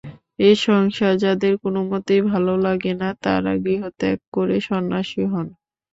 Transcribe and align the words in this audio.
এ 0.39 0.49
সংসার 0.63 1.13
যাঁদের 1.23 1.53
কোনমতেই 1.63 2.21
ভাল 2.29 2.45
লাগে 2.65 2.93
না, 3.01 3.09
তাঁরা 3.23 3.53
গৃহত্যাগ 3.63 4.17
করে 4.35 4.57
সন্ন্যাসী 4.67 5.23
হন। 5.25 5.47